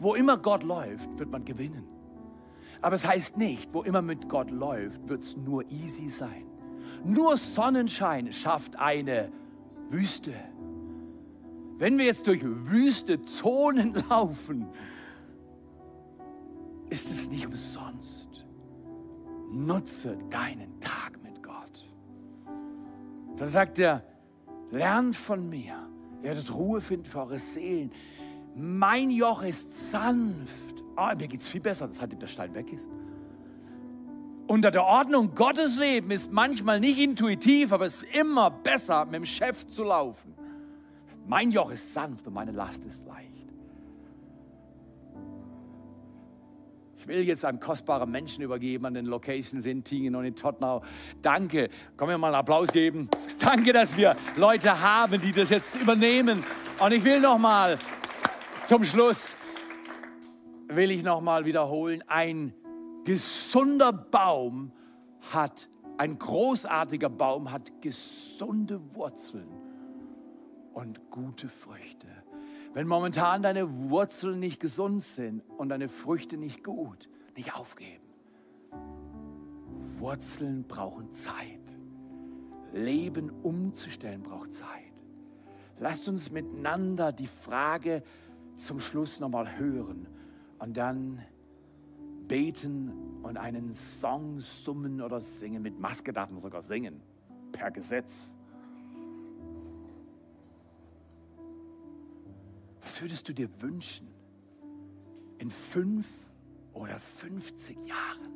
[0.00, 1.86] Wo immer Gott läuft, wird man gewinnen.
[2.82, 6.44] Aber es heißt nicht, wo immer mit Gott läuft, wird es nur easy sein.
[7.04, 9.30] Nur Sonnenschein schafft eine
[9.90, 10.34] Wüste.
[11.76, 14.66] Wenn wir jetzt durch wüste Zonen laufen,
[16.90, 18.27] ist es nicht umsonst.
[19.50, 21.88] Nutze deinen Tag mit Gott.
[23.36, 24.02] Da sagt er,
[24.70, 25.74] lernt von mir.
[26.18, 27.92] Ihr werdet Ruhe finden für eure Seelen.
[28.54, 30.82] Mein Joch ist sanft.
[30.96, 32.84] Oh, mir geht es viel besser, seitdem der Stein weg ist.
[34.48, 39.14] Unter der Ordnung Gottes Leben ist manchmal nicht intuitiv, aber es ist immer besser, mit
[39.14, 40.34] dem Chef zu laufen.
[41.26, 43.37] Mein Joch ist sanft und meine Last ist leicht.
[46.98, 50.82] Ich will jetzt an kostbare Menschen übergeben, an den Locations in Tingen und in Tottenau.
[51.22, 53.08] Danke, können wir mal einen Applaus geben?
[53.38, 56.44] Danke, dass wir Leute haben, die das jetzt übernehmen.
[56.78, 57.78] Und ich will noch mal
[58.64, 59.36] zum Schluss
[60.68, 62.52] will ich noch mal wiederholen, ein
[63.04, 64.72] gesunder Baum
[65.32, 65.68] hat
[65.98, 69.48] ein großartiger Baum hat gesunde Wurzeln
[70.72, 71.97] und gute Früchte.
[72.78, 78.04] Wenn momentan deine Wurzeln nicht gesund sind und deine Früchte nicht gut, nicht aufgeben.
[79.98, 81.76] Wurzeln brauchen Zeit.
[82.72, 84.92] Leben umzustellen braucht Zeit.
[85.80, 88.04] Lasst uns miteinander die Frage
[88.54, 90.06] zum Schluss nochmal hören
[90.60, 91.20] und dann
[92.28, 92.92] beten
[93.24, 95.62] und einen Song summen oder singen.
[95.62, 97.00] Mit Maske darf man sogar singen,
[97.50, 98.37] per Gesetz.
[103.00, 104.08] Würdest du dir wünschen
[105.38, 106.08] in fünf
[106.72, 108.32] oder 50 Jahren?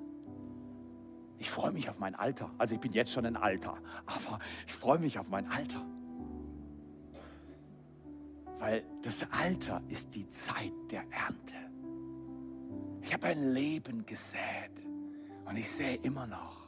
[1.39, 2.51] Ich freue mich auf mein Alter.
[2.59, 5.85] Also ich bin jetzt schon ein Alter, aber ich freue mich auf mein Alter.
[8.59, 11.57] Weil das Alter ist die Zeit der Ernte.
[13.01, 14.87] Ich habe ein Leben gesät
[15.45, 16.63] und ich sähe immer noch.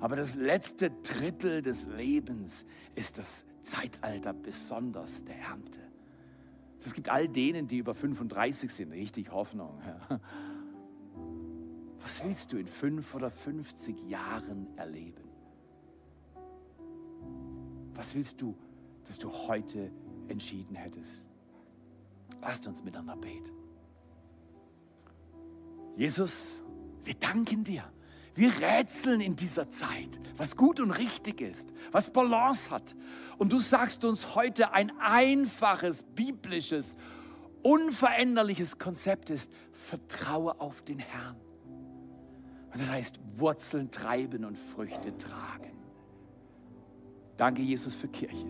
[0.00, 5.91] Aber das letzte Drittel des Lebens ist das Zeitalter besonders der Ernte.
[6.84, 9.80] Es gibt all denen, die über 35 sind, richtig Hoffnung.
[12.00, 15.22] Was willst du in fünf oder 50 Jahren erleben?
[17.94, 18.56] Was willst du,
[19.04, 19.92] dass du heute
[20.28, 21.28] entschieden hättest?
[22.40, 23.52] Lasst uns miteinander beten.
[25.96, 26.60] Jesus,
[27.04, 27.84] wir danken dir.
[28.34, 32.94] Wir rätseln in dieser Zeit, was gut und richtig ist, was Balance hat.
[33.38, 36.96] Und du sagst uns heute ein einfaches, biblisches,
[37.62, 41.36] unveränderliches Konzept ist, vertraue auf den Herrn.
[42.72, 45.72] Und das heißt, Wurzeln treiben und Früchte tragen.
[47.36, 48.46] Danke, Jesus, für Kirche.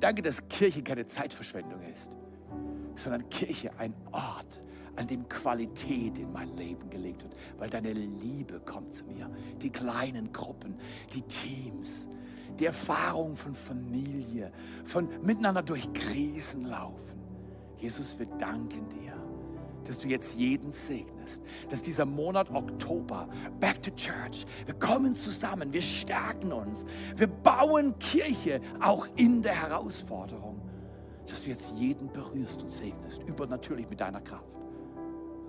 [0.00, 2.10] Danke, dass Kirche keine Zeitverschwendung ist,
[2.96, 4.60] sondern Kirche ein Ort,
[4.96, 9.30] an dem Qualität in mein Leben gelegt wird, weil deine Liebe kommt zu mir.
[9.60, 10.76] Die kleinen Gruppen,
[11.12, 12.08] die Teams,
[12.58, 14.50] die Erfahrung von Familie,
[14.84, 17.20] von miteinander durch Krisen laufen.
[17.78, 19.12] Jesus, wir danken dir,
[19.84, 23.28] dass du jetzt jeden segnest, dass dieser Monat Oktober,
[23.60, 29.54] Back to Church, wir kommen zusammen, wir stärken uns, wir bauen Kirche auch in der
[29.54, 30.60] Herausforderung,
[31.28, 34.56] dass du jetzt jeden berührst und segnest, übernatürlich mit deiner Kraft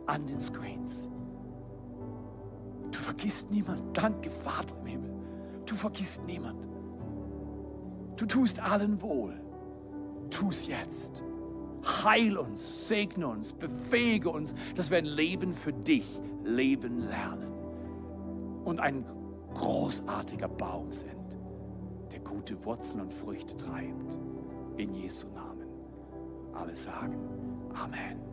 [0.08, 1.10] an den Screens.
[2.92, 3.96] Du vergisst niemand.
[3.96, 5.12] Danke, Vater im Himmel.
[5.66, 6.68] Du vergisst niemand.
[8.16, 9.40] Du tust allen wohl.
[10.30, 11.22] Tu es jetzt.
[12.04, 17.52] Heil uns, segne uns, befähige uns, dass wir ein Leben für dich leben lernen
[18.66, 19.06] und ein
[19.54, 21.38] großartiger Baum sind,
[22.12, 24.18] der gute Wurzeln und Früchte treibt.
[24.78, 25.68] In Jesu Namen.
[26.54, 27.16] Alle sagen
[27.74, 28.27] Amen.